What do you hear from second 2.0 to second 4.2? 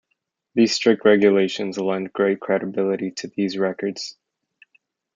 great credibility to these records.